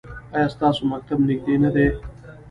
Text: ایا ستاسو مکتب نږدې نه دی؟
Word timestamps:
ایا 0.35 0.47
ستاسو 0.55 0.81
مکتب 0.91 1.19
نږدې 1.27 1.55
نه 1.63 1.69
دی؟ 1.75 1.87